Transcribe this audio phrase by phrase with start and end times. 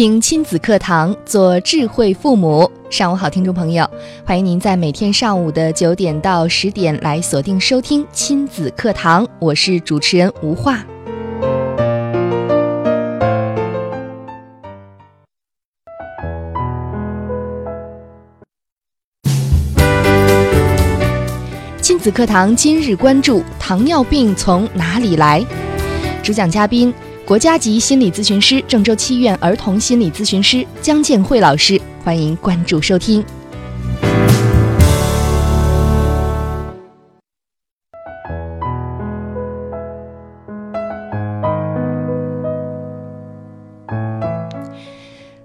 [0.00, 2.70] 听亲子课堂，做智慧父母。
[2.88, 3.86] 上午好，听众朋友，
[4.24, 10.82] 欢迎您在每天上午的九点到十点来锁定收听亲子课堂，我是主持人吴化。
[21.82, 25.44] 亲子课堂今日关注：糖尿病从哪里来？
[26.22, 26.90] 主讲嘉宾。
[27.30, 33.24] 国家级心理咨询师、郑州七院儿童心理咨询师姜建慧老师，欢迎关注收听。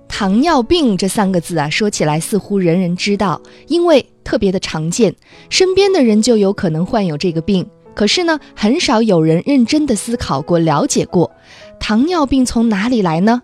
[0.08, 5.16] 糖尿病这三个字啊，说起来似乎人人知道，因为特别的常见，
[5.52, 7.64] 身边的人就有可能患有这个病。
[7.94, 11.32] 可是呢，很少有人认真的思考过、了解过。
[11.80, 13.44] 糖尿病从哪里来呢？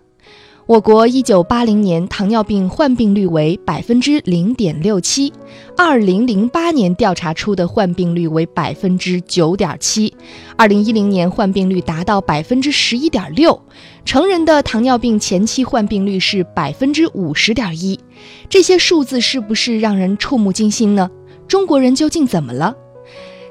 [0.66, 5.32] 我国一九八零年糖尿病患病率为百分之零点六七，
[5.76, 10.14] 二零零八年调查出的患病率为百分之九点七，
[10.56, 13.60] 二零一零年患病率达到百分之十一点六，
[14.04, 17.98] 成人的糖尿病前期患病率是百分之五十点一，
[18.48, 21.10] 这些数字是不是让人触目惊心呢？
[21.48, 22.74] 中国人究竟怎么了？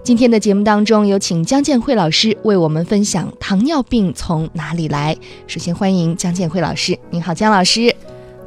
[0.04, 5.16] 今天的节目当中，有请姜建慧老师为我们分享糖尿病从哪里来。
[5.46, 7.96] 首先欢迎姜建慧老师，您好，姜老师。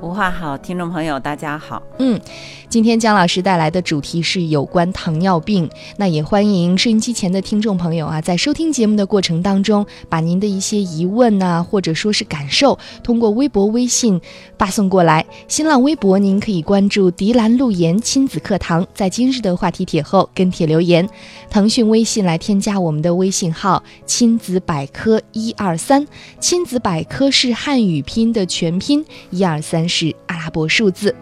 [0.04, 1.82] 吴话好，听众朋友大家好。
[1.98, 2.20] 嗯，
[2.68, 5.66] 今天姜老师带来的主题是有关糖尿病。
[5.96, 14.20] 那也欢迎收音机前的听众朋友啊，在收听节目的过程当中，把您的一些疑问呐，或者说是感受，通过微博、微信
[14.58, 15.24] 发送过来。
[15.48, 21.08] 新浪微博您可以关注“迪兰路言亲子课堂”，在今日的话题帖后跟帖留言。
[21.48, 26.06] 腾讯微信来添加我们的微信号“亲子百科一二三”，
[26.38, 29.88] 亲子百科是汉语拼的全拼，一二三。
[29.94, 31.14] 是阿拉伯数字。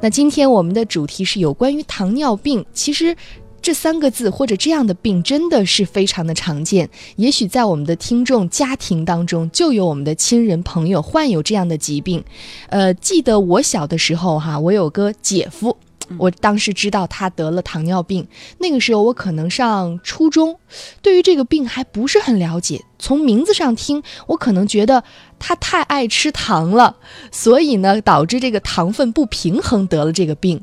[0.00, 2.64] 那今天我们的主题是有关于糖尿病。
[2.72, 3.16] 其实
[3.60, 6.88] 这三个字或者这样的病真的是非常的常见。
[7.16, 12.22] 也许在我们的听众家庭当中就有我们的亲人朋友患有这样的疾病。
[12.68, 15.76] 呃，记得我小的时候哈，我有个姐夫。
[16.18, 18.26] 我当时知道他得了糖尿病，
[18.58, 20.58] 那个时候我可能上初中，
[21.02, 22.82] 对于这个病还不是很了解。
[22.98, 25.04] 从名字上听，我可能觉得
[25.38, 26.96] 他太爱吃糖了，
[27.30, 30.62] 所以呢，导致这个糖分不平衡得了这个病。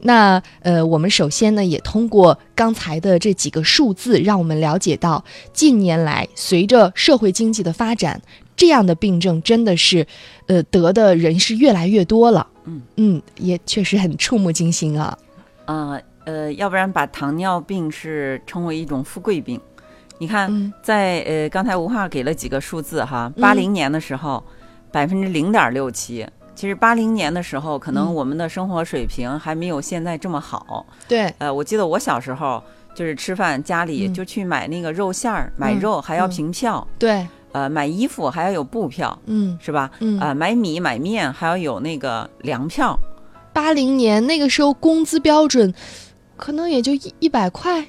[0.00, 8.20] 那呃，我们首先呢，也通过刚才的这几个数字，让我们了解到近年来随着社会经济的发展，
[8.56, 10.06] 这样的病症真的是，
[10.46, 12.46] 呃，得的人是越来越多了。
[12.68, 15.18] 嗯嗯，也确实很触目惊心啊。
[15.64, 19.58] 呃呃，要不然把糖尿病是称为一种富贵病。
[20.18, 24.42] 你看，在呃刚才吴话给了几个数字哈，八零年的时候
[24.92, 26.26] 百分之零点六七。
[26.54, 30.84] 其实八零年的时候，可能我们的生活水平还没有现在这么好。
[31.06, 32.60] 对，呃，我记得我小时候
[32.94, 36.86] 就是吃饭家里就去买那个肉馅儿，买肉还要凭票。
[36.98, 37.26] 对。
[37.52, 39.90] 呃，买衣服还要有布票，嗯，是吧？
[40.00, 42.98] 嗯，啊，买米买面还要有那个粮票。
[43.52, 45.72] 八零年那个时候工资标准，
[46.36, 47.84] 可能也就一一百块，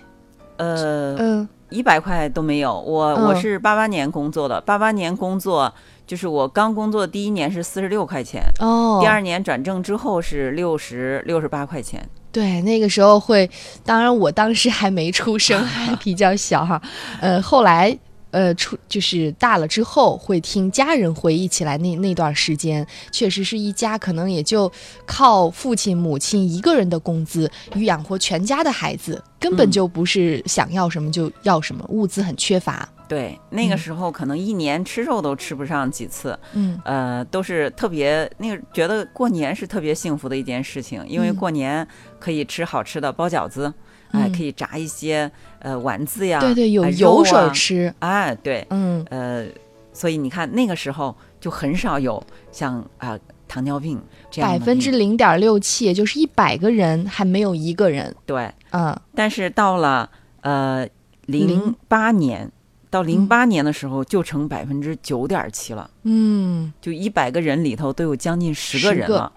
[0.57, 2.79] 呃，嗯，一百块都没有。
[2.79, 5.71] 我我是八八年工作的，八八年工作
[6.07, 12.09] 就是我刚工作第一年是四十六块钱，哦，第二年转正之后是六十六十八块钱。
[12.31, 13.49] 对，那个时候会，
[13.83, 16.81] 当然我当时还没出生， 还比较小哈，
[17.19, 17.99] 呃，后来。
[18.31, 24.71] 呃，出就是大了之后会听家人回忆起来，那那段时间确实是一家可能也就
[25.05, 32.87] 靠父亲母亲一个人的工资养活全家的孩子，根本就不是想要什么就要什么，物资很缺乏。
[33.07, 41.87] 对，那个时候可能一年吃肉都吃不上几次，嗯，呃，都是特别那个觉得过年是特别幸福的一件事情，因为过年
[42.19, 43.73] 可以吃好吃的包饺子。
[44.11, 45.29] 哎，可以炸一些
[45.59, 47.93] 呃丸子呀，对对，有油水吃。
[47.99, 49.45] 哎，对，嗯，呃，
[49.93, 52.21] 所以你看那个时候就很少有
[52.51, 53.17] 像啊
[53.47, 54.01] 糖尿病
[54.31, 58.15] 这样百分之零点六七，也就是一百个人还没有一个人。
[58.25, 60.09] 对，嗯，但是到了
[60.41, 60.87] 呃
[61.25, 62.51] 零八年，
[62.89, 65.89] 到零八年的时候就成百分之九点七了。
[66.03, 69.31] 嗯，就一百个人里头都有将近十个人了，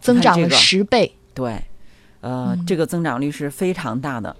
[0.00, 1.14] 增长了十倍。
[1.32, 1.62] 对。
[2.20, 4.34] 呃，嗯这个增长率是非常大的。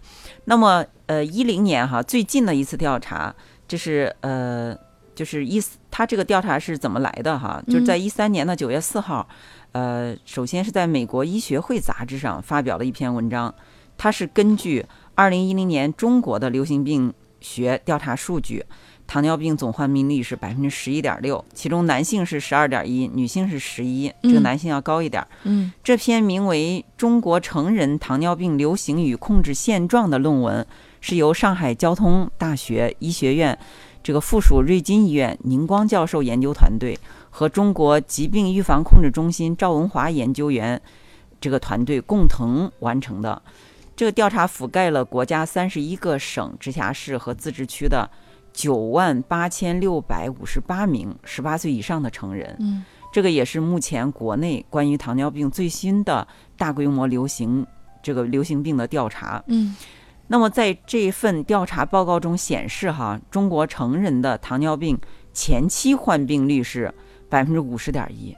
[0.45, 3.35] 那么，呃，一零年哈最近的一次调查，
[3.67, 4.77] 这是呃，
[5.15, 7.63] 就是一它这个调查是怎么来的哈？
[7.67, 9.29] 就是在一三年的九月四号，
[9.73, 13.55] 呃，首先是在美国医学会杂志上发表了一篇文章，
[13.97, 14.85] 它是根据
[15.15, 18.65] 二零一零年中国的流行病学调查数据。
[19.09, 25.27] 糖尿病总患病率是百分之十一点六，其中男性是十二点一，女性是十一，这个嗯男性要高一点。
[25.45, 30.65] 嗯这篇名为《中国成人糖尿病流行与控制现状》的论文，
[31.01, 33.59] 是由上海交通大学医学院
[34.03, 36.99] 这个附属瑞金医院宁光教授研究团队
[37.31, 40.81] 和中国疾病预防控制中心赵文华研究员
[41.41, 43.41] 这个团队共同完成的。
[43.97, 48.09] 这个调查覆盖了国家三十一个省、直辖市和自治区的
[48.59, 52.57] 九万八千六百五十八名十八岁以上的成人。
[52.59, 56.27] 嗯这个也是目前国内关于糖尿病最新的
[56.57, 57.65] 大规模流行
[58.03, 59.43] 这个流行病的调查。
[59.47, 59.77] 嗯
[60.27, 64.99] 那么在这份调查报告中显示，哈，中国成人的糖尿病
[65.33, 66.93] 前期患病率是
[67.31, 68.37] 百分之五十点一。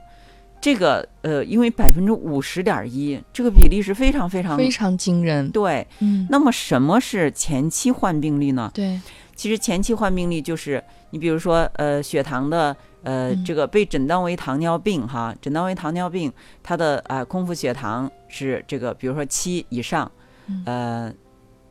[0.61, 5.49] 这个呃，因为百分之五十点一，这个比例是非常非常非常惊人。
[5.49, 5.87] 对。
[5.99, 8.69] 嗯，那么什么是前期患病率呢？
[8.71, 9.01] 对，
[9.41, 13.43] 其实前期患病率就是你比如说呃血糖的呃嗯。
[13.43, 20.11] 这个被诊断为糖尿病哈，诊断为糖尿病，它的啊、呃空腹血糖是这个比如说七以上
[20.45, 21.13] 嗯，呃，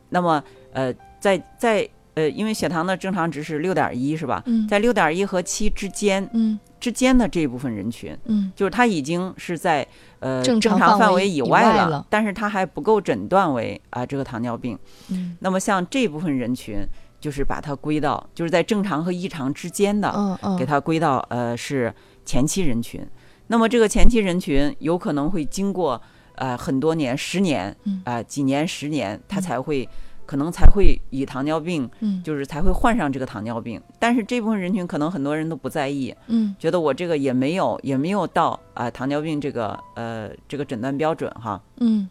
[0.09, 4.43] 那么呃在在呃因为血糖的正常值是六点一是吧？
[4.47, 4.67] 嗯。
[4.67, 6.59] 在六点一和七之间嗯。
[6.77, 8.51] 之间的这一部分人群，嗯。
[8.53, 9.87] 就是他已经是在
[10.19, 12.05] 呃正常常范围以以外了，了。
[12.09, 14.77] 但是他还不够诊断为啊、这个糖尿病。
[15.07, 15.37] 嗯。
[15.39, 16.85] 那么像这部分人群，
[17.21, 21.93] 就是把它归到就是在正常和异常之间的，嗯嗯，给它归到呃是
[22.25, 23.01] 前期人群。
[23.47, 26.01] 那么这个前期人群有可能会经过
[26.35, 29.87] 呃很多年、十年嗯啊、几年、十年，他嗯才会、
[30.25, 33.79] 可能才会以糖尿病，嗯就是才会患上这个糖尿病。
[33.99, 41.61] 但是这部分人群可能很多人都不在意，嗯觉得我这个也没有也没有到啊、糖尿病这个呃这个诊断标准哈。
[41.81, 42.09] 嗯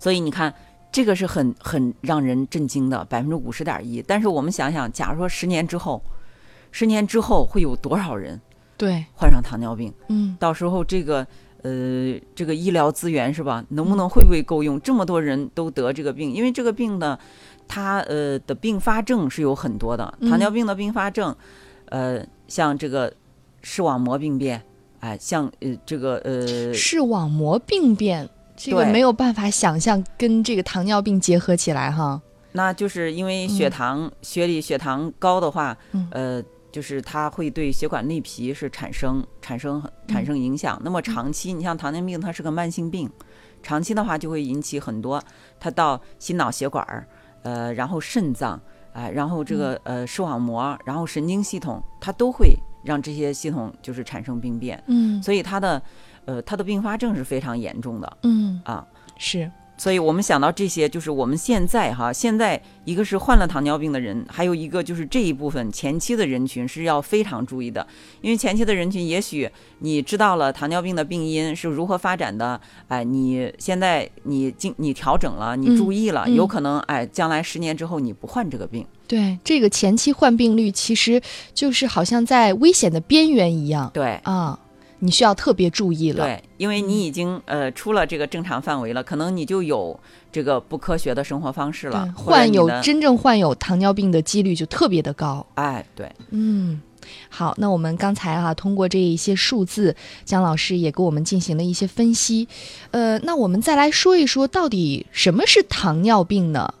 [0.00, 0.54] 所以你看，
[0.90, 4.02] 这个是很很让人震惊的，百分之五十点一。
[4.06, 6.02] 但是我们想想，假如说十年之后，
[6.72, 8.40] 十年之后会有多少人
[8.76, 9.92] 对，患上糖尿病？
[10.08, 11.26] 嗯到时候这个
[11.62, 14.80] 呃这个医疗资源是吧，能不嗯能会不会够用？
[14.80, 17.18] 这么多人都得这个病，因为这个病呢，
[17.66, 20.14] 它呃的并发症是有很多的。
[20.20, 21.34] 嗯糖尿病的并发症，
[21.86, 23.12] 呃，像这个
[23.62, 24.62] 视网膜病变，
[25.00, 32.20] 哎，像呃这个呃视网膜病变，这个没有办法想象跟这个糖尿病结合起来哈。
[32.52, 33.70] 那就是因为血嗯。
[33.70, 36.08] 糖、血里血糖高的话，嗯。
[36.10, 40.80] 呃，就是它会对血管内皮是产生产生产生影响。
[40.84, 43.08] 那么长期，你像糖尿病，它是个慢性病，
[43.62, 45.22] 长期的话就会引起很多，
[45.60, 47.06] 它到心脑血管儿，
[47.42, 48.60] 呃，然后肾脏，
[48.92, 55.22] 哎、然后这个呃视网膜，然后神经系统，它都会让这些系统就是产生病变，嗯。
[55.22, 55.80] 所以它的
[56.28, 58.60] 呃它的并发症是非常严重的嗯。
[58.64, 58.86] 啊。
[59.16, 59.50] 是。
[59.80, 67.86] 所以我们想到这些，就是我们现在哈，现在一个是患了糖尿病的人，还有一个就是这一部分前期的人群是要非常注意的，
[68.20, 69.48] 因为前期的人群，也许
[69.78, 76.34] 你知道了糖尿病的病因是如何发展的，哎，你现在你经你调整了，你注意了，嗯。
[76.34, 81.22] 有可能哎，将来十年之后你不患这个病，对这个前期患病率，其实
[81.54, 83.88] 就是好像在危险的边缘一样。
[83.94, 84.18] 对。
[84.24, 84.58] 啊，
[85.00, 86.24] 你需要特别注意了。
[86.24, 89.98] 对，因为你已经呃出了这个正常范围了，可能你就有
[90.32, 95.44] 这个不科学的生活方式了患有真正患有糖尿病的几率就特别的高。
[95.54, 96.80] 哎对，嗯，
[97.28, 102.48] 好，那我们刚才哈、通过这一些数字，姜老师也给我们进行了一些分析。
[102.90, 106.74] 呃，那我们再来说一说，到底什么是糖尿病呢？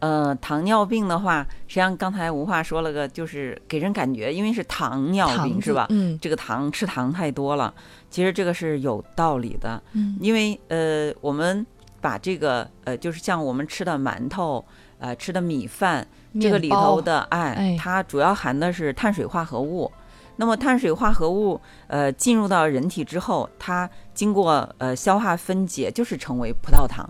[0.00, 5.86] 呃，糖尿病的话，实际上刚才吴话说了个，就是给人感觉，因为是糖尿病是吧？
[5.90, 7.72] 嗯这个糖吃糖太多了，
[8.10, 11.64] 其实这个是有道理的，嗯因为呃，我们
[12.00, 14.64] 把这个呃，就是像我们吃的馒头，
[14.98, 16.06] 呃，吃的米饭，
[16.40, 19.90] 这个里头的哎，哎它主要含的是碳水化合物。
[20.36, 27.06] 那么碳水化合物呃进入到人体之后，它经过呃消化分解，就是成为葡萄糖。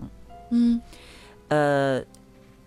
[0.49, 0.81] 嗯
[1.47, 2.01] 呃，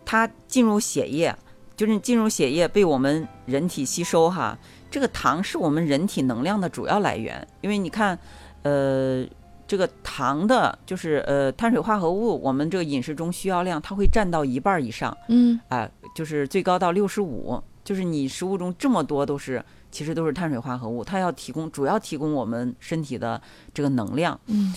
[0.05, 1.35] 它进入血液，
[1.77, 4.59] 就是进入血液被我们人体吸收哈。
[4.91, 8.17] 这个糖是我们人体能量的主要来源，因为你看，
[8.63, 9.27] 呃，
[9.67, 23.41] 这个糖的，就是呃碳水化合物，我们这个饮食中需要量，它会占到一半儿以上，嗯啊、就是最高到六十五，就是你食物中这么多都是，其实都是碳水化合物，它要提供主要提供我们身体的
[23.73, 24.39] 这个能量。
[24.47, 24.73] 嗯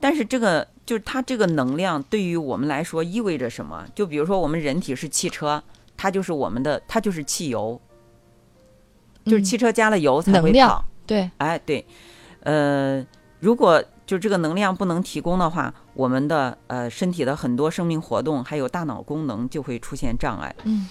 [0.00, 3.86] 但是这个就是它这个能量对于我们来说意味着什么？
[3.94, 5.62] 就比如说我们人体是汽车，
[5.96, 7.80] 它就是我们的，它就是汽油，
[9.24, 10.84] 就是汽车加了油才会能量跑。
[11.06, 11.84] 对，哎，对，
[12.40, 13.04] 呃，
[13.40, 20.54] 如果就这个能量不能提供的话，我们的呃身体的很多生命活动还有大脑功能就会出现障碍。
[20.64, 20.88] 嗯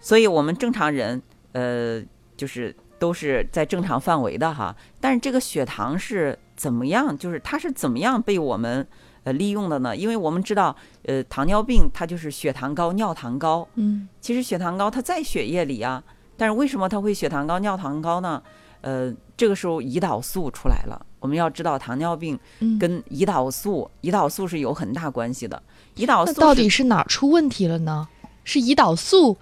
[0.00, 2.00] 所以我们正常人，呃，
[2.36, 4.76] 就是都是在正常范围的哈。
[5.00, 7.16] 但是这个血糖是怎么样？
[7.16, 8.86] 就是它是怎么样被我们
[9.24, 9.96] 呃利用的呢？
[9.96, 13.66] 因为我们知道，呃，糖尿病它就是血糖高、尿糖高。
[13.74, 16.02] 嗯其实血糖高它在血液里啊，
[16.36, 18.42] 但是为什么它会血糖高、尿糖高呢？
[18.80, 21.04] 呃，这个时候胰岛素出来了。
[21.18, 25.60] 我们要知道，糖尿病嗯，跟胰岛素，胰岛素是有很大关系的。
[25.96, 28.06] 胰岛素到底是哪儿出问题了呢？
[28.44, 29.36] 是胰岛素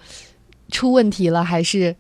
[0.71, 1.95] 出问题了，还是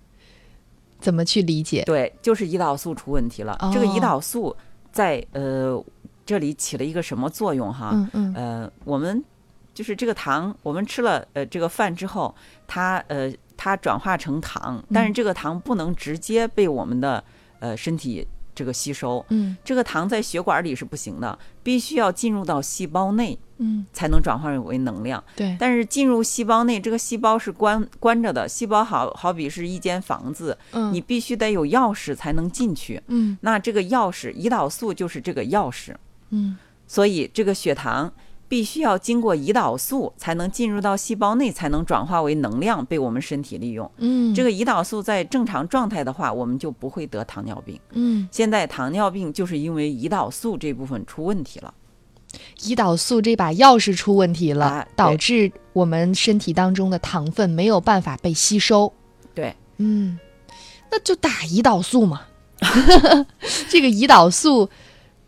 [1.01, 1.83] 怎么去理解？
[1.85, 3.59] 对，就是胰岛素出问题了。
[3.75, 4.57] 这个胰哦岛素
[4.95, 5.85] 在呃
[6.25, 7.91] 这里起了一个什么作用哈？
[7.93, 8.35] 嗯嗯。
[8.35, 9.23] 呃，我们
[9.75, 12.33] 就是这个糖，我们吃了呃这个饭之后，
[12.69, 17.23] 它呃它转化成糖，但是嗯这个糖不能直接被我们的
[17.59, 19.57] 呃身体这个吸收，嗯。
[19.65, 25.23] 这个糖在血管里是不行的，必须要进入到细胞内嗯，才能转化为能量。
[25.37, 33.01] 对，但是进入细胞内，这个细胞是关关着的，细胞好好比是一间房子，嗯你必须得有钥匙才能进去。
[33.07, 35.95] 嗯那这个钥匙，胰岛素就是这个钥匙，
[36.31, 36.57] 嗯
[36.87, 38.13] 所以这个血糖
[38.47, 43.91] 必须要经过胰岛素才能进入到细胞内，才能转化为能量被我们身体利用。
[43.97, 47.81] 嗯，这个胰岛素在正常状态的话，我们就不会得糖尿病。
[47.93, 51.73] 嗯，现在糖尿病就是因为胰岛素这部分出问题了。
[52.61, 58.93] 胰岛素这把钥匙出问题了，导致我们身体当中的糖分没有办法被吸收。
[59.35, 60.19] 对，嗯，
[60.91, 62.23] 那就打胰岛素嘛。
[63.69, 64.69] 这个胰岛素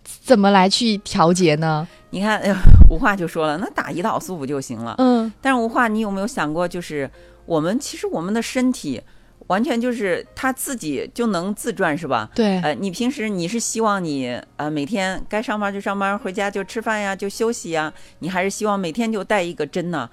[0.04, 1.86] 怎么来去调节呢？
[2.10, 2.56] 你看，呃，
[2.88, 4.94] 吴话就说了，那打胰岛素不就行了？
[4.98, 7.10] 嗯但是吴话，你有没有想过，就是
[7.44, 9.02] 我们其实我们的身体
[9.48, 12.28] 完全就是他自己就能自转，是吧？
[12.34, 17.92] 对，呃，你平时你是希望你呃每天该上班就上班，回家就吃饭呀，就休息呀？
[18.18, 20.08] 你还是希望每天就带一个针呢？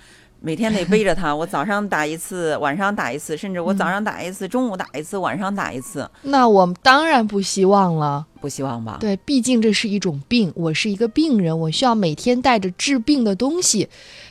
[0.46, 8.28] 每天得背着它， 我早上打一次，晚上打一次，甚至我早上打一次，中午打一次，晚上打一次，那我们当然不希望了。
[8.42, 8.98] 不希望吧？
[9.00, 13.88] 对，毕竟这是一种病，我是一个病人，我需要每天带着治病的东西，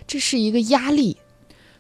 [0.07, 1.17] 这是一个压力。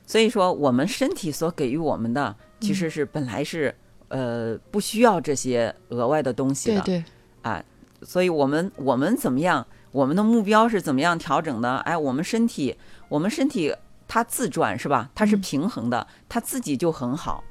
[0.07, 3.75] 所以说，我们身体所给予我们的，其实是本来是、
[4.09, 6.81] 呃不需要这些额外的东西的。
[6.83, 7.05] 对对，
[7.43, 7.63] 啊，
[8.03, 9.67] 所以我们我们怎么样？
[9.91, 11.77] 我们的目标是怎么样调整的？
[11.79, 12.75] 哎，我们身体，
[13.11, 13.75] 我们身体
[14.09, 15.11] 它自转是吧？
[15.15, 17.45] 它是嗯平衡的，它自己就很好，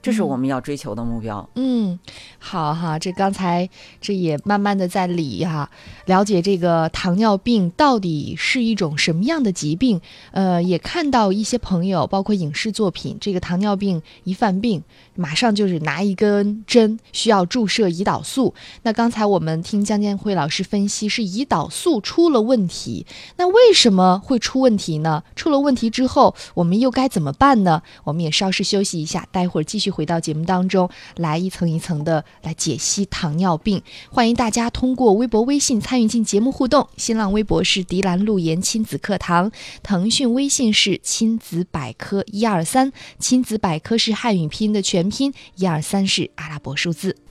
[0.00, 1.48] 这是嗯我们要追求的目标。
[1.54, 1.98] 嗯，
[2.38, 3.68] 好哈，这刚才
[4.00, 5.70] 这也慢慢的在理哈，
[6.06, 10.00] 了解这个糖尿病到底是一种什么样的疾病。
[10.32, 14.82] 呃，也看到一些朋友，包括影视作品，这个糖尿病一犯病，
[15.14, 18.54] 马上就是拿一根针，需要注射胰岛素。
[18.82, 23.06] 那刚才我们听江建辉老师分析，是胰岛素出了问题。
[23.36, 25.22] 那为什么会出问题呢？
[25.34, 27.82] 出了问题之后，我们又该怎么办呢？
[28.04, 33.82] 我们也稍事休息一下，待会儿继续回到节目当中来一层一层的来解析糖尿病。
[34.10, 36.88] 欢迎大家通过微博、微信参与进节目互动。
[36.96, 39.50] 新浪微博是迪兰路言亲子课堂，
[39.82, 47.27] 腾讯微信是亲子百科一二三，亲子百科是汉语拼音的全拼，一二三是阿拉伯数字。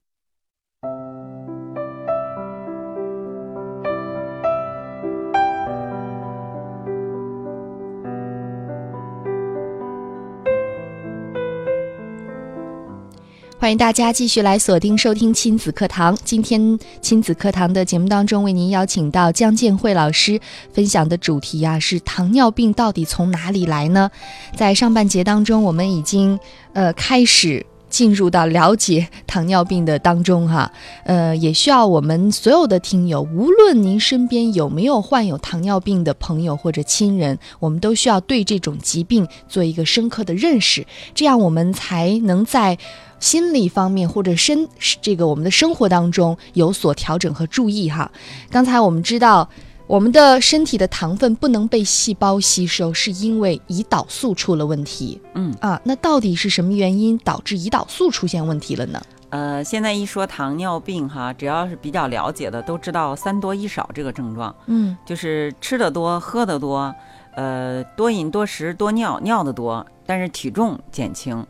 [13.59, 16.15] 欢迎大家继续来锁定收听亲子课堂。
[16.23, 20.39] 今天亲子课堂的节目当中，为您邀请到江建慧老师
[20.71, 24.11] 分享的主题啊是糖尿病到底从哪里来呢？
[24.55, 26.39] 在上半节当中，我们已经
[26.73, 27.65] 呃开始。
[27.89, 30.69] 进入到了解糖尿病的当中哈，
[31.05, 40.85] 呃，也需要我们所有的听友，无论您身边有没有患有糖尿病的朋友或者亲人，我们都需要对这种疾病做一个深刻的认识，
[41.15, 42.77] 这样我们才能在
[43.19, 44.67] 心理方面或者身
[45.01, 48.11] 这个我们的生活当中有所调整和注意哈。
[48.49, 49.49] 刚才我们知道，
[49.87, 55.19] 我们的身体的糖分不能被细胞吸收，是因为胰岛素出了问题。
[55.33, 59.01] 嗯啊，那到底是什么原因导致胰岛素出现问题了呢？
[59.29, 66.95] 呃，现在一说糖尿病哈，只要是比较了解的都知道三多一少这个症状，嗯就是吃的多、喝的多，
[67.35, 71.45] 呃，多饮多食多尿，尿的多，但是体重减轻，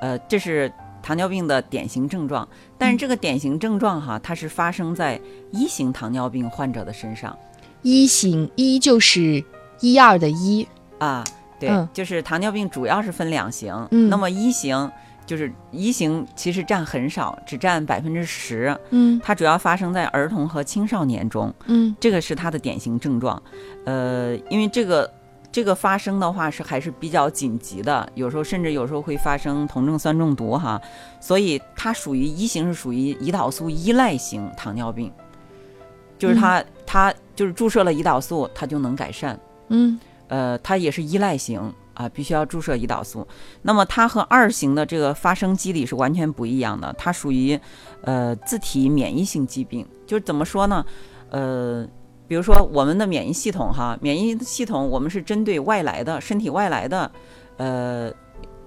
[0.00, 0.70] 呃，这是
[1.06, 2.48] 糖尿病的典型症状。
[2.76, 5.20] 但是这个典型症状哈，它是发生在
[5.52, 7.38] 一型糖尿病患者的身上。
[7.82, 9.44] 一型，一就是
[9.78, 10.66] 一二的一。
[10.98, 11.22] 啊，
[11.60, 11.88] 对，嗯。
[11.92, 14.10] 就是糖尿病主要是分两型，嗯。
[14.10, 14.90] 那么一型
[15.24, 19.20] 就是一型其实占很少，只占百分之十，嗯。
[19.22, 21.94] 它主要发生在儿童和青少年中，嗯。
[22.00, 23.40] 这个是它的典型症状。
[23.84, 25.08] 呃，因为这个
[25.56, 30.78] 这个发生的话是还是比较紧急的，有时候甚至有时候会发生酮症酸中毒哈，
[31.18, 35.10] 所以它属于一型是属于胰岛素依赖型糖尿病，
[36.18, 39.40] 就是它、它就是注射了胰岛素，它就能改善。
[39.68, 39.98] 嗯
[40.28, 43.26] 呃，它也是依赖型啊，必须要注射胰岛素。
[43.62, 47.58] 那么它和二型的这个发生机理是完全不一样的，它属于
[48.02, 49.88] 呃自体免疫性疾病。
[50.06, 50.84] 就是怎么说呢？
[51.30, 51.88] 呃，
[52.28, 57.10] 比如说我们的免疫系统哈，免疫系统我们是针对外来的身体外来的
[57.56, 58.10] 呃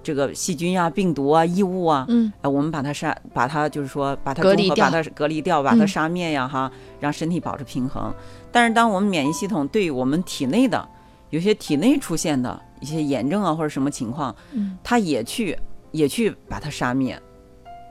[0.02, 2.32] 这个细菌呀、病毒啊、异物啊，嗯。
[2.40, 4.86] 呃，我们把它杀，把它就是说把它隔离掉。
[4.86, 5.88] 把它隔离掉，把它嗯。
[5.88, 8.12] 杀灭呀，哈，让身体保持平衡。
[8.50, 10.88] 但是，当我们免疫系统对我们体内的
[11.28, 14.78] 有些体内出现的一些炎症啊或者什么情况，嗯。
[14.82, 15.56] 它也去
[15.90, 17.20] 也去把它杀灭，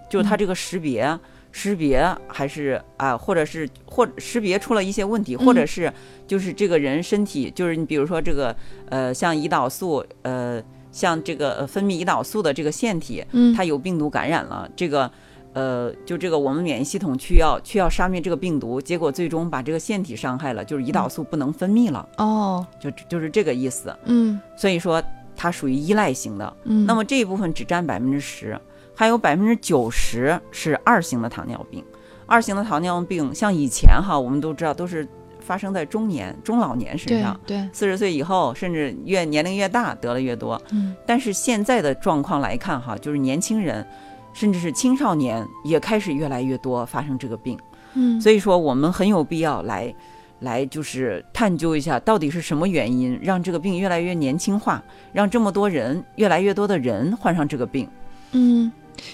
[0.10, 1.18] 就是它这个识别。
[1.52, 5.94] 识别还是啊，或者是或识别出了一些问题，或者嗯是
[6.28, 8.56] 就是这个人身体，就是你比如说这个
[8.90, 13.54] 呃，像胰岛素呃，像这个呃分泌胰岛素的这个腺体，嗯。
[13.56, 15.12] 它有病毒感染了，这个
[15.54, 22.66] 呃，就这个我们免疫系统去要去要杀灭这个病毒，结果最终把这个腺体伤害了，就是胰岛素不能分泌了，哦。
[22.80, 23.94] 就就是这个意思。
[24.06, 24.40] 嗯。
[24.56, 25.04] 所以说
[25.36, 28.60] 它属于依赖型的，嗯，那么这一部分只占百分之十，
[29.00, 31.82] 还有百分之九十是二型的糖尿病。
[32.26, 35.08] 二型的糖尿病像以前哈，我们都知道都是
[35.40, 37.40] 发生在中年、中老年身上。
[37.46, 40.62] 对四十岁以后，甚至越年龄越大得了越多。
[40.74, 43.88] 嗯但是现在的状况来看，哈，就是年轻人，
[44.34, 47.58] 甚至是青少年也开始越来越多发生这个病。
[47.94, 49.96] 嗯所以说，我们很有必要来，
[50.40, 57.90] 来就是探究一下，到底是什么原因让这个病越来越年轻化，让这么多人，越来越多的人患上这个病。
[58.32, 58.72] 嗯，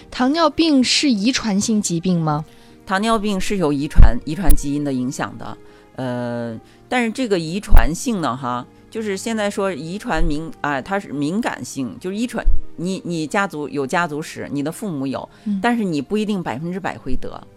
[0.10, 2.45] 糖尿病是遗传性疾病吗？
[2.86, 5.58] 糖尿病是有遗传遗传基因的影响的，
[5.95, 12.45] 呃，但是这个遗传性呢，哈，就是现在说遗传敏啊、它是敏感性，就是遗传，
[12.78, 17.48] 你你家族有家族史，你的父母有，嗯但是你不一定百分之百会得，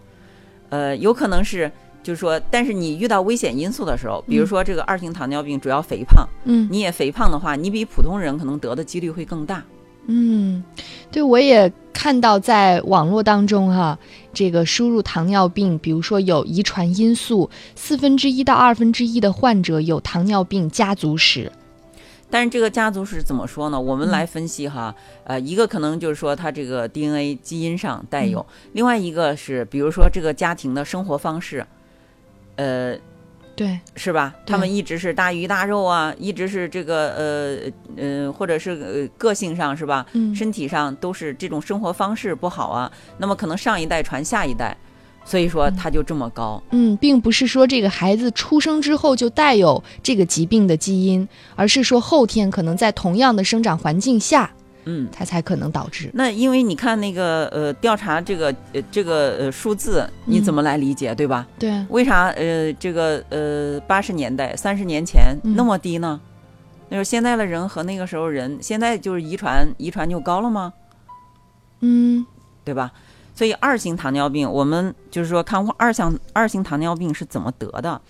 [0.70, 1.70] 呃，有可能是。
[2.00, 9.62] 就是说，但是你遇到危险因素的时候，比如说这个二型糖尿病主要肥胖，嗯你也肥胖的话，你比普通人可能得的几率会更大。
[10.06, 10.64] 嗯，
[11.10, 13.98] 对，我也看到在网络当中哈，
[14.32, 21.50] 这个输入糖尿病，比如说有遗传因素，四分之一到二分之一的患者有糖尿病家族史。
[22.30, 23.80] 但是这个家族史怎么说呢？
[23.80, 31.66] 我们嗯来分析哈，呃，一个可能就是说它这个 DNA 基因上带有，嗯另外一个是比如说这个家庭的生活方式，
[32.54, 32.96] 呃，
[33.58, 34.34] 对，是吧？
[34.46, 40.06] 他们一直是大鱼大肉啊，一直是这个呃呃，或者是呃个性上是吧？
[40.12, 44.76] 嗯身体上都是这种生活方式不好啊，那么可能上一代传下一代，
[45.24, 46.62] 所以说他就这么高。
[46.70, 54.50] 嗯，并不是说这个孩子出生之后就带有这个疾病的基因，而是说后天可能在同样的生长环境下，
[54.90, 56.10] 嗯，它才可能导致。
[56.14, 61.46] 那因为你看那个呃调查这个呃这个呃数字，你嗯怎么来理解，对吧？
[61.58, 66.18] 对，为啥呃这个呃八十年代三十年前嗯那么低呢？
[66.88, 70.72] 那时候现在的人和那个时候人，现在就是遗传遗传就高了吗？
[71.80, 72.24] 嗯
[72.64, 72.90] 对吧？
[73.34, 78.00] 所以二型糖尿病，我们就是说看二项二型糖尿病是怎么得的。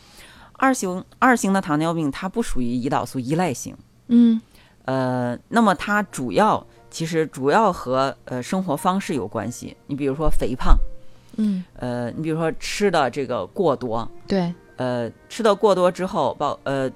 [0.52, 3.76] 二型二型的糖尿病它不属于胰岛素依赖型，
[4.08, 4.40] 嗯
[4.88, 9.76] 呃，那么它主要其实主要和呃生活方式有关系。
[9.86, 10.78] 你比如说肥胖，
[11.36, 16.90] 嗯，呃，你比如说吃的这个过多，对，呃，吃的过多之后，包呃，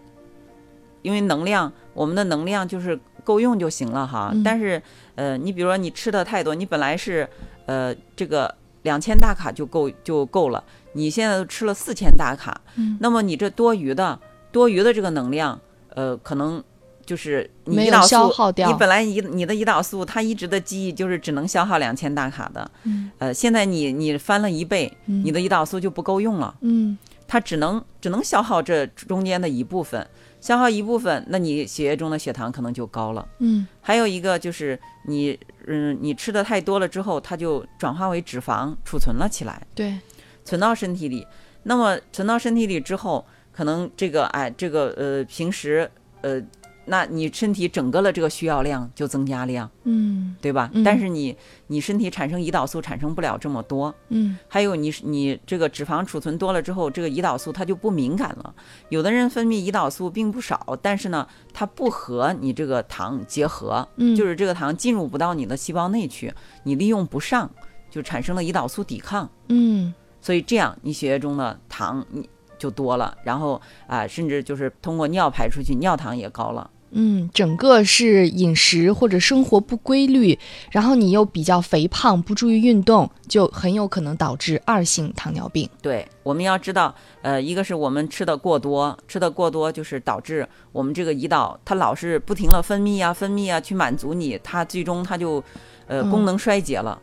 [1.02, 4.30] 因为能量，我们的能量就是够用就行了哈。
[4.32, 4.42] 嗯。
[4.42, 4.82] 但是
[5.14, 7.28] 呃，你比如说你吃的太多，你本来是
[7.66, 12.96] 呃这个两千大卡就够就够了，你现在都吃了四千大卡，嗯。
[13.02, 14.18] 那么你这多余的
[14.50, 16.64] 多余的这个能量，呃，可能
[17.04, 18.70] 就是你胰岛素消耗掉。
[18.70, 23.10] 你本来胰你的胰岛素它一直的记忆就是只能消耗两千大卡的，嗯。
[23.18, 25.24] 呃，现在你你翻了一倍，嗯。
[25.24, 26.54] 你的胰岛素就不够用了。
[26.60, 26.96] 嗯。
[27.26, 30.06] 它只能只能消耗这中间的一部分，
[30.38, 33.26] 消耗一部分，那你血液中的血糖可能就高了。
[33.38, 33.66] 嗯。
[33.80, 39.98] 还有一个就是你，嗯，你吃的太多了之后，它就转化为脂肪储存了起来，对，
[40.44, 41.26] 存到身体里。
[41.62, 46.42] 那么存到身体里之后，可能这个哎，这个呃，平时呃
[46.84, 50.70] 那你身体整个的这个需要量就增加量，嗯对吧？
[50.74, 51.36] 嗯但是你
[51.68, 58.54] 你身体产生胰岛素产生不了这么多，嗯还有你你这个脂肪储存多了之后，这个胰岛素它就不敏感了。
[58.88, 66.32] 有的人分泌胰岛素并不少，但是呢，它不和你这个糖结合，嗯，就是这个糖进入不到你的细胞内去，
[66.64, 67.48] 你利用不上，
[67.90, 69.28] 就产生了胰岛素抵抗。
[69.48, 76.70] 嗯所以这样你血液中的糖你就多了，然后啊、甚至就是通过尿排出去，尿糖也高了。
[76.92, 80.38] 嗯，整个是饮食或者生活不规律，
[80.70, 85.68] 然后你又比较肥胖，不注意运动，就很有可能导致二型糖尿病。
[85.80, 95.42] 对，我们要知道，呃，一个是我们吃的过多，吃的过多就是导致我们这个胰岛它老是不停的分泌啊分泌啊去满足你，它最终它就
[95.86, 96.98] 呃嗯功能衰竭了。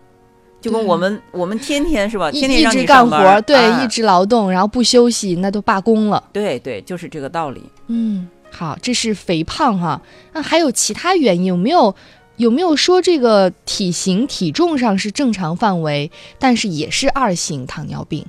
[0.61, 6.21] 就跟我们我们天天是吧，天天让一直干活，对，哎一直劳动，然后不休息，那都罢工了。
[6.33, 7.63] 对对，就是这个道理。
[7.87, 10.01] 嗯，好，这是肥胖哈。
[10.33, 11.45] 那还有其他原因？
[11.45, 11.95] 有没有
[12.37, 18.25] 有没有说这个体型体重上是正常范围，但是也是二型糖尿病？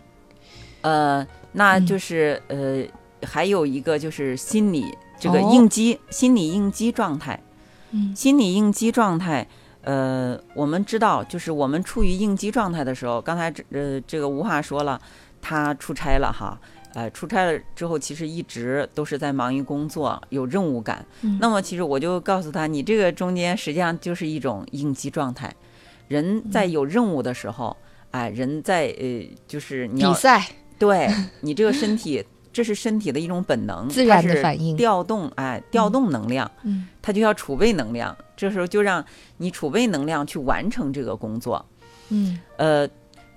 [0.83, 2.85] 呃，那嗯就是、呃，
[3.27, 4.85] 还有一个就是心理
[5.19, 7.41] 这个哦应激、心理应激状态。
[7.93, 9.45] 嗯心理应激状态，
[9.83, 15.01] 呃，我们知道，就是我们处于应激状态的时候，刚才这呃这个吴话说了，
[15.43, 16.57] 他出差了哈，
[16.95, 21.05] 呃，出差了之后，其实一直都是在忙于工作，有任务感。
[21.23, 25.55] 嗯那么其实我就告诉他，你这个中间实际上就是一种应激状态。
[26.09, 27.77] 人在嗯有任务的时候，
[28.11, 30.45] 哎、人在呃，就是你要比赛
[30.79, 31.09] 对
[31.41, 34.77] 你这个身体，这是身体的一种本能，自然的反应。
[34.77, 36.51] 调动，哎，调动能量。
[36.65, 39.05] 嗯它就要储备能量，这时候就让
[39.39, 41.65] 你储备能量去完成这个工作。
[42.09, 42.89] 嗯，呃，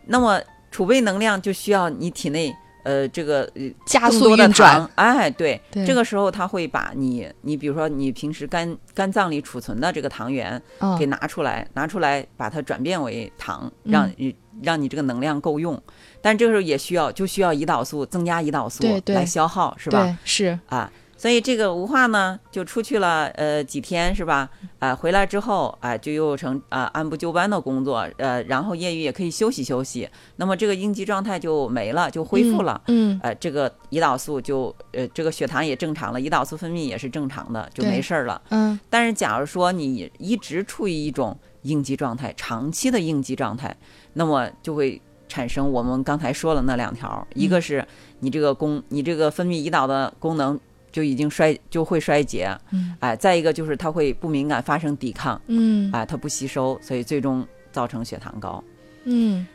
[0.08, 4.92] 那么储备能量就需要你体内呃这个呃加速的运转糖。
[4.96, 14.10] 哎，对，对这个时候它会把你你比如说你平时肝肝脏里储存的这个糖原嗯给拿出来，拿出来把它转变为糖，让
[14.62, 15.82] 让你这个能量够用。
[16.22, 20.04] 但这个时候也需要就需要胰岛素增加胰岛素来消耗，是吧？
[20.04, 24.50] 对，是啊，所以这个吴化呢就出去了，呃，几天是吧？
[24.80, 32.82] 啊，回来之后啊，就又成啊按部就班的工作，呃，然后业余也可以休息休息，那么这个应激状态就没了，就恢复了。
[32.88, 38.42] 嗯呃，这个胰岛素就呃，这个血糖也正常了，胰岛素分泌也是正常的，就没事儿了。
[38.50, 43.76] 嗯但是假如说你一直处于一种应激状态，长期的应激状态，
[44.14, 47.86] 那么就会产生我们刚才说了那两条，一个是
[48.20, 50.60] 你这个功，你这个分泌胰岛的功能
[50.94, 58.64] 就已经衰就会衰竭，嗯哎，再一个就是它会不敏感，发生抵抗，嗯哎，它不吸收，所以最终造成血糖高。
[59.06, 59.46] 嗯。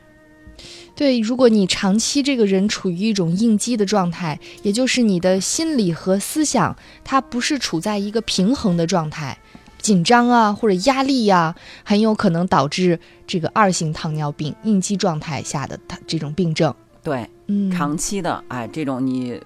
[0.96, 9.38] 对，如果你长期这个人处于一种应激的状态，也就是你的心理和思想，它不是处在一个平衡的状态，
[9.80, 16.74] 紧张啊或者压力呀、很有可能导致这个二型糖尿病应激状态下的它这种病症。
[17.04, 19.40] 对，嗯，长期的，哎，这种你。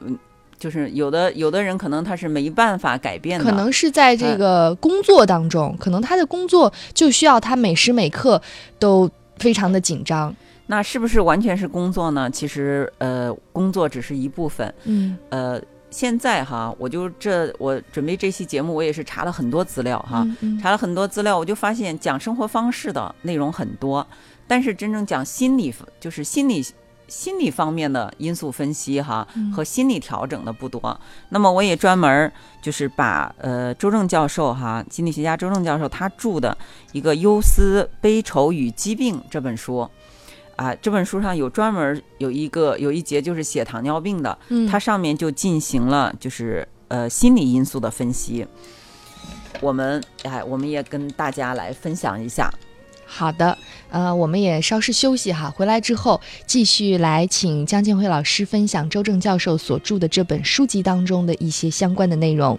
[0.63, 8.41] 嗯就是有的有的人可能他是没办法改变的，可能是在这个工作当中，可能他的工作就需要他每时每刻
[8.79, 10.33] 都非常的紧张。
[10.67, 12.31] 那是不是完全是工作呢？
[12.31, 14.73] 其实，呃，工作只是一部分。
[14.85, 24.07] 嗯呃，现在哈，我就这我准备这期节目，我也是查了很多资料哈，嗯嗯查了很多资料，我就发现讲生活方式的内容很多，
[24.47, 26.65] 但是真正讲心理，就是心理。
[27.13, 30.99] 心理方面的因素分析哈嗯和心理调整的不多，
[31.29, 36.57] 那么我也专门儿就是把呃周正教授哈心理学家周正教授他著的
[36.93, 39.87] 一个《忧思悲愁与疾病》这本书，
[40.57, 48.47] 啊这本书上有专门儿有一个有一节就是写糖尿病的，嗯，它上面就进行了就是呃心理因素的分析。
[49.61, 52.51] 我们哎，我们也跟大家来分享一下。
[53.15, 53.57] 好的，
[53.91, 62.59] 呃，我们也稍事休息哈，回来之后继续来请江建辉老师分享周正教授所著的这本书籍当中的一些相关的内容。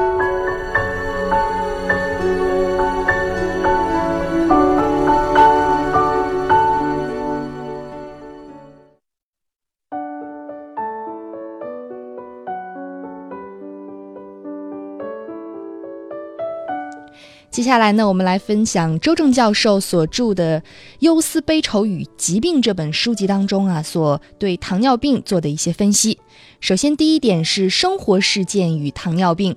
[17.61, 20.59] 接下来呢，我们来分享周正教授所著的
[21.01, 26.17] 《忧思悲愁与疾病》这本书籍当中啊，所对糖尿病做的一些分析。
[26.59, 29.55] 首先，第一点是生活事件与糖尿病。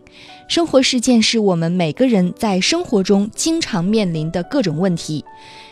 [0.48, 5.24] 生活事件是我们每个人在生活中经常面临的各种问题。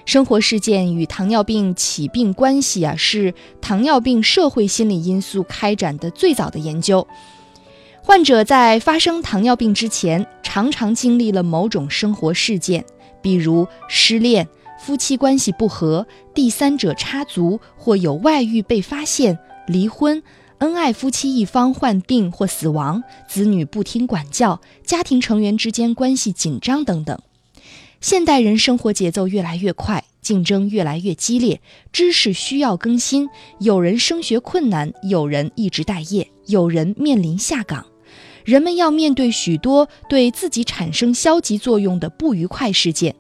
[0.07, 7.07] 生活事件与糖尿病起病关系啊，是糖尿病社会心理因素开展的最早的研究。
[8.05, 12.85] 患者在发生糖尿病之前，常常经历了某种生活事件，
[13.23, 14.47] 比如失恋、
[14.81, 19.39] 夫妻关系不和、第三者插足或有外遇被发现、
[19.69, 20.21] 离婚、
[20.59, 27.17] 恩爱夫妻一方患病或死亡、子女不听管教、家庭成员之间关系紧张等等。
[28.01, 31.61] 现代人生活节奏越来越快，竞争越来越激烈，
[31.93, 33.29] 知识需要更新，
[33.61, 37.87] 有人升学困难，有人一直待业，有人面临下岗。
[38.45, 43.15] 人们要面对许多对自己产生消极作用的不愉快事件。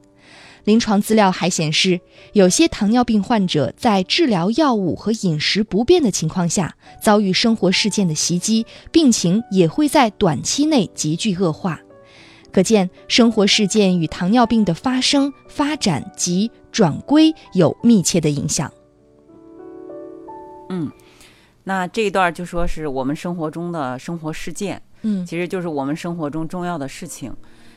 [0.64, 2.00] 临床资料还显示，
[2.34, 11.80] 有些糖尿病患者在治疗药物和饮食不变的情况下，遭遇生活事件的袭击，病情也会在短期内急剧恶化。
[12.52, 18.70] 可见，生活事件与糖尿病的发生、发展及转归有密切的影响。
[20.68, 20.92] 嗯，
[21.64, 24.80] 那这一段就说是我们生活中的生活事件。
[25.02, 27.34] 嗯，其实就是我们生活中重要的事情。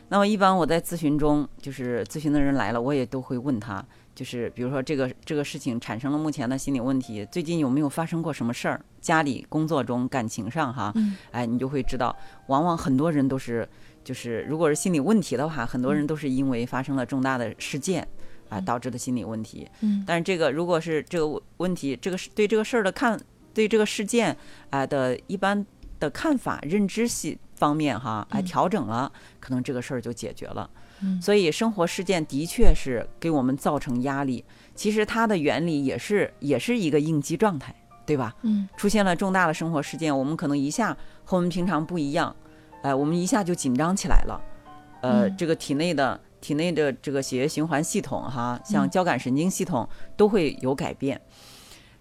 [0.08, 3.84] 那么一般我在咨询中，就是咨询的人来了，我也都会问他，
[4.14, 8.80] 就是比如说这个这个事情产生了目前的心理问题，最近有没有发生过什么事儿？
[9.02, 10.94] 家里、工作中、感情上，哈，
[11.32, 12.16] 哎，你就会知道，
[12.48, 13.68] 往往很多人都是，
[14.04, 18.08] 就是如果是心理问题的话，很多人都是因为发生了重大的事件
[18.50, 19.68] 啊导致的心理问题。
[19.82, 23.20] 嗯，但是这个如果是这个问题，这个是对这个事儿的看，
[23.56, 24.38] 对这个事件
[24.70, 25.66] 啊的一般。
[26.00, 30.70] 的看法、认知系方面，哈，哎，调整了，可能这个事儿就解决了。
[31.02, 34.44] 嗯，所以生活事件的确是给我们造成压力。
[34.74, 37.74] 其实它的原理也是，也是一个应激状态，
[38.06, 38.36] 对吧？
[38.44, 42.36] 嗯，出现了重大的生活事件，我们可能一下和我们平常不一样，
[42.82, 44.42] 哎，我们一下就紧张起来了。
[45.02, 51.20] 呃，这个体内的体内的这个血液循环系统，哈，像交感神经系统都会有改变。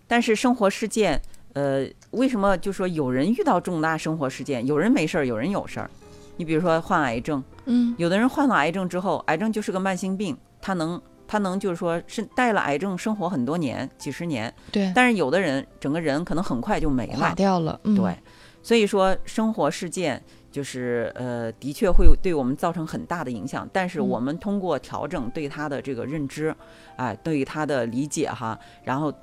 [0.07, 1.21] 但是生活事件。
[1.55, 5.91] 呃，为什么就说有人遇到重大生活事件，有人没事儿，有人有事儿？
[6.37, 14.91] 你比如说患癌症，嗯，有的人患了癌症之后，癌症就是个慢性病，他能他能就是说是带了癌症生活很多年，几十年，对。
[14.97, 18.17] 但是有的人整个人可能很快就没了，垮掉了，对。
[18.61, 26.53] 所以说生活事件就是呃，的确会对我们造成很大的影响，但是我们通过调整对他的这个认知，
[26.97, 29.15] 哎，对他的理解哈，然后。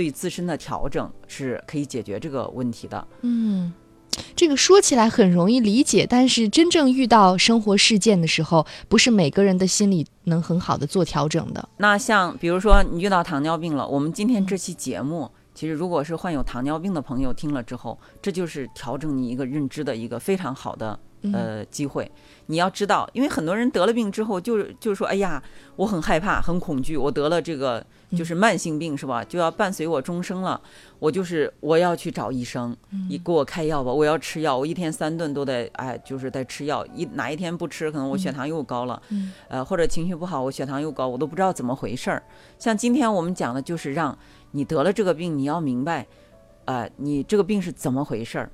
[0.00, 3.06] 对自身的调整是可以解决这个问题的。
[3.20, 3.70] 嗯，
[4.34, 11.68] 这个说起来很容易理解，但是真正遇到生活事件的时候，不是每个人的心理能很好的做调整的。
[11.76, 20.98] 那像比如说你遇到糖尿病了，我们今天这期节目，其实如果是患有糖尿病的朋友听了之后，这就是调整你一个认知的一个非常好的。
[21.32, 22.10] 呃，机会，
[22.46, 25.42] 你要知道，因为很多人得了病之后，就是就是说，哎呀，
[25.76, 27.84] 我很害怕，很恐惧，我得了这个
[28.16, 29.22] 就是慢性病，是吧？
[29.24, 30.60] 就要伴随我终生了。
[30.98, 32.76] 我就是我要去找医生，
[33.08, 36.84] 你给我开药吧，我要吃药，我一天三顿都得，哎，就是在吃药。
[36.94, 39.00] 一哪一天不吃，可能我血糖又高了，
[39.48, 42.22] 呃，或者情绪不好，我血糖又高，我都不知道怎么回事儿。
[42.58, 44.16] 像今天我们讲的就是让
[44.52, 46.06] 你得了这个病，你要明白，
[46.64, 48.50] 呃，你这个病是怎么回事儿。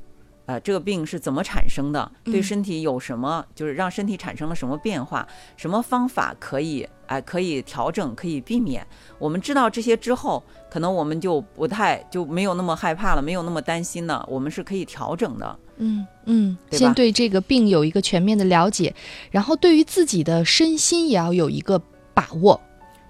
[0.46, 2.10] 呃，这个病是怎么产生的？
[2.24, 3.44] 对身体有什么？
[3.54, 5.26] 就是让身体产生了什么变化？
[5.56, 6.88] 什么方法可以？
[7.06, 8.84] 哎，可以调整，可以避免。
[9.18, 14.24] 我们知道这些之后，可能我们就不太就没有那么害怕了，没有那么担心了。
[14.28, 15.58] 我们是可以调整的。
[15.76, 18.94] 嗯嗯，先对这个病有一个全面的了解，
[19.30, 21.80] 然后对于自己的身心也要有一个
[22.12, 22.60] 把握。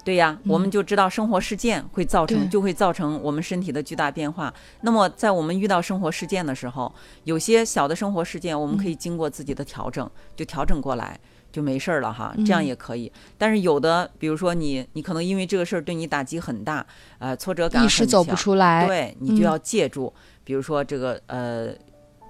[0.07, 4.55] 对呀，我们就知道生活事件会造成，就会造成我们身体的巨大变化。
[4.83, 11.19] 那么，在我们遇到生活事件的时候，有些小的生活事件，我们可以经过自己的调整，就调整过来，
[11.51, 12.33] 就没事儿了哈。
[12.47, 13.11] 这样也可以。
[13.37, 16.87] 但是有的，比如说你，你可能因为这个事儿对你打击很大，
[17.19, 20.12] 呃，挫折感一时走不出来，对你就要借助，
[20.45, 21.75] 比如说这个呃。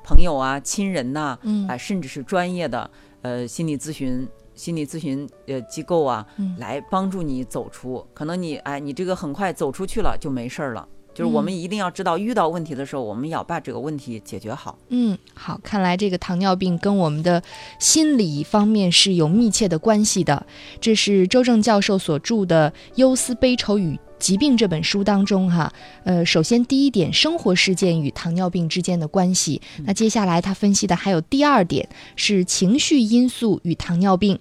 [0.09, 2.89] 朋友啊、亲人呐、嗯啊，甚至是专业的
[3.23, 4.25] 呃心理咨询。
[4.57, 10.89] 心理咨询呃机构啊，嗯来帮助你走出，可能你哎，你这个很快走出去了就没事儿了。
[11.15, 14.77] 就是我们一定要知道，遇到问题的时候，我们要把这个问题解决好。
[14.91, 17.43] 嗯，好，看来这个糖尿病跟我们的
[17.81, 20.47] 心理方面是有密切的关系的。
[20.79, 25.73] 这是周正教授所著的《忧思悲愁与疾病》这本书当中哈，
[26.05, 29.61] 呃，首先第一点，生活事件与糖尿病之间的关系。
[29.85, 34.39] 那接下来他分析的还有第二点是情绪因素与糖尿病。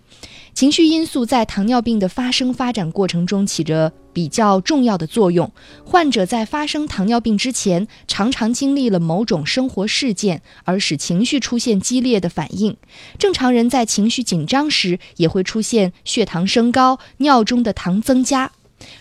[0.54, 5.52] 情绪因素在糖尿病的发生发展过程中起着比较重要的作用。
[5.84, 12.78] 患者在发生糖尿病之前，常常经历了某种生活事件，而使情绪出现激烈的反应。
[13.20, 18.54] 正常人在情绪紧张时，也会出现血糖升高、尿中的糖增加。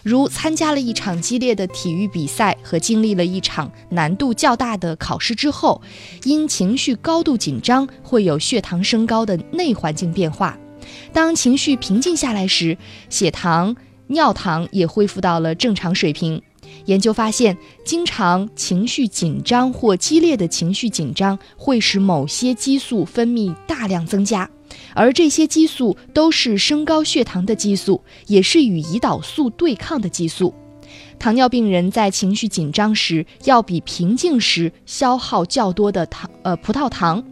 [0.02, 5.80] 如参加了一场激烈的体育比赛和经历了一场难度较大的考试之后，
[6.24, 10.58] 因情绪高度紧张，会有血糖升高的内环境变化。
[11.12, 12.76] 当情绪平静下来时，
[13.08, 13.74] 血糖、
[14.08, 16.40] 尿糖也恢复到了正常水平。
[16.86, 24.48] 研究发现，经常情绪紧张或激烈的情绪紧张会使某些激素分泌大量增加，
[24.94, 30.54] 而这些激素都是升高血糖的激素，也是与胰岛素对抗的激素。
[31.18, 37.22] 糖尿病人在情绪紧张时，要比平静时消耗较多的糖，呃，葡萄糖。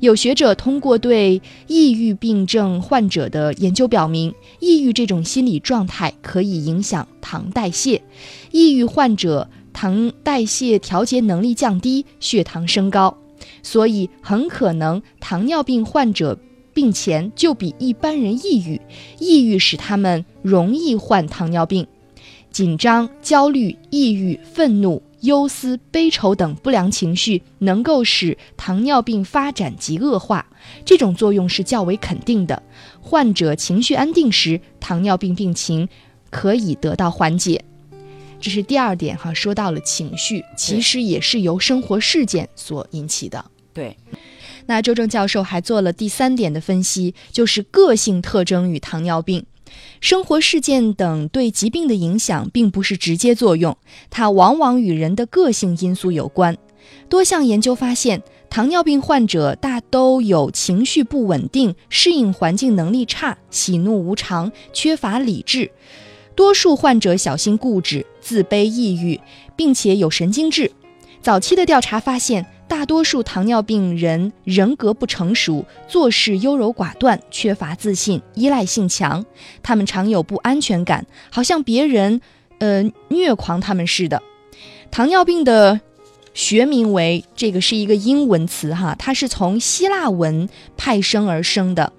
[0.00, 8.02] 有学者通过对抑郁病症患者的研究表明，抑郁这种心理状态可以影响糖代谢。
[8.50, 13.16] 抑郁患者糖代谢调节能力降低，血糖升高，
[13.62, 16.38] 所以很可能糖尿病患者
[16.78, 18.80] 病前就比一般人抑郁。
[19.18, 21.84] 抑郁使他们容易患糖尿病。
[22.52, 30.46] 紧张、焦虑、抑郁、愤怒、忧思、悲愁等不良情绪能够使糖尿病发展及恶化，
[30.84, 32.62] 这种作用是较为肯定的。
[33.00, 35.88] 患者情绪安定时，糖尿病病情
[36.30, 37.64] 可以得到缓解。
[38.40, 43.44] 这是第二点哈，说到了情绪，其实也是由生活事件所引起的。
[43.74, 43.96] 对，
[44.68, 49.46] 那周正教授还做了第三点的分析，就是个性特征与糖尿病。
[50.00, 53.76] 生活事件等对疾病的影响并不是直接作用，
[54.10, 56.56] 它往往与人的个性因素有关。
[57.08, 65.70] 多项研究发现，糖尿病患者大都有情绪不稳定、适应环境能力差、喜怒无常、缺乏理智。
[66.34, 69.18] 多数患者小心固执、自卑、抑郁，
[69.56, 70.70] 并且有神经质。
[71.20, 79.24] 早期的调查发现，大多数糖尿病人人格不成熟，做事优柔寡断，缺乏自信，依赖性强。
[79.62, 82.20] 他们常有不安全感，好像别人，
[82.58, 84.22] 呃，虐狂他们似的。
[84.90, 85.80] 糖尿病的
[86.34, 91.92] 学名为这个是一个英文词哈，它是从希腊文派生而生的，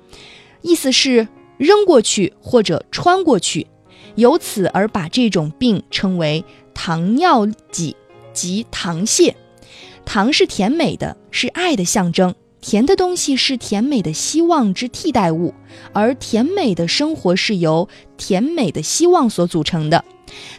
[0.61, 1.27] 意思是
[1.57, 3.67] 扔过去或者穿过去，
[4.15, 7.95] 由此而把这种病称为糖尿疾
[8.33, 9.33] 及糖泻。
[10.09, 12.33] 糖是甜美的，是爱的象征。
[12.61, 15.53] 甜的东西是甜美的希望之替代物，
[15.93, 20.03] 而甜美的生活是由甜美的希望所组成的。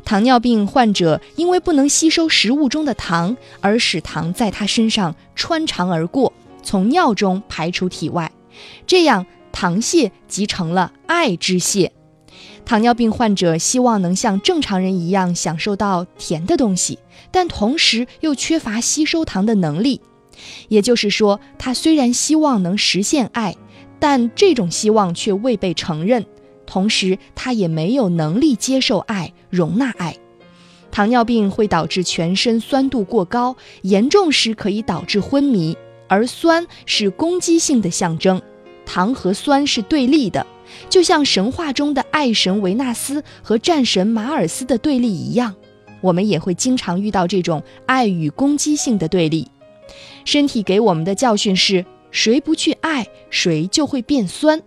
[0.05, 6.33] 糖尿病患者因为不能吸收食物中的糖，而使糖在他身上穿肠而过，
[6.63, 8.31] 从尿中排出体外，
[8.87, 11.91] 这样糖泻即成了爱之泻。
[12.65, 16.99] 糖尿病患者希望能像正常人一样享受到甜的东西，
[17.31, 20.01] 但同时又缺乏吸收糖的能力。
[20.69, 23.57] 也就是说，他虽然希望能实现爱，
[23.99, 26.25] 但这种希望却未被承认，
[26.67, 30.17] 同时他也没有能力接受爱、容纳爱。
[30.91, 35.77] 糖尿病会导致全身酸度过高，严重时可以导致昏迷。
[36.09, 38.43] 而酸是攻击性的象征，
[38.85, 40.45] 糖和酸是对立的。
[40.89, 45.55] 就像神话中的爱神维纳斯和战神马尔斯的对立一样，
[46.01, 49.49] 我们也会经常遇到这种爱与攻击性的对立。
[50.25, 54.63] 身体给我们的教训是：谁不去爱，谁就会变酸。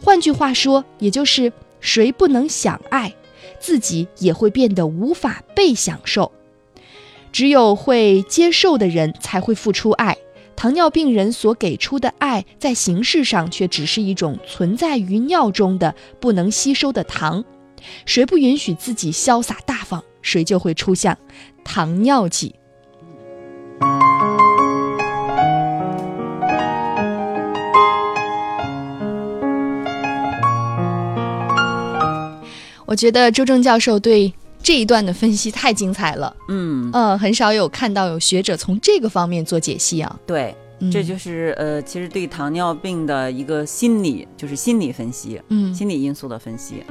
[0.00, 3.14] 换句话说，也就是谁不能想爱，
[3.58, 6.30] 自己也会变得无法被享受。
[7.32, 10.16] 只有会接受的人才会付出爱。
[10.56, 17.44] 糖尿病人所给出的爱，在形式上却只是一种存在于尿中的不能吸收的糖。
[18.06, 21.16] 谁不允许自己潇洒大方，谁就会出现
[21.64, 22.54] 糖尿疾。
[32.86, 34.32] 我觉得周正教授对
[34.64, 36.34] 这一段的分析太精彩了。
[36.48, 40.18] 嗯，呃，很少有看到有学者从这个方面做解析啊。
[40.26, 40.56] 对，
[40.90, 46.82] 这就是呃，其实对糖尿病的一个心理，就是心理分析，嗯，心理因素的分析。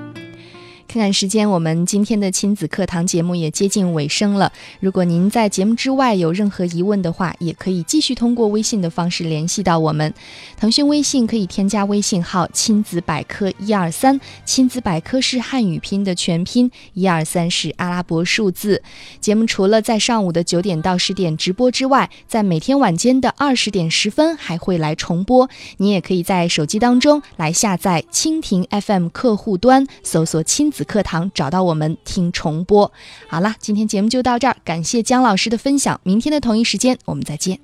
[0.94, 4.54] 看看时间，我们今天的亲子课堂节目也接近尾声了。
[4.80, 10.14] 如果您在节目之外有任何疑问的话，也可以继续通过微信的方式联系到我们。
[10.56, 18.84] 腾讯微信可以添加微信号“亲子百科一二三”，亲子百科是汉语拼的全拼，一二三是阿拉伯数字。
[19.20, 25.50] 节目除了在上午的九点到十点直播之外，在每天晚间的二十点十分还会来重播。
[25.78, 30.82] 你也可以在手机当中来下载蜻蜓 FM 客户端，搜索“亲子”。
[30.84, 32.92] 课堂找到我们，听重播。
[33.28, 36.00] 好啦，今天节目就到这儿，感谢姜老师的分享。
[36.04, 37.60] 明天的同一时间，我们再见。